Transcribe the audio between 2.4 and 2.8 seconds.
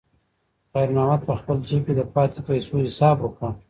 پیسو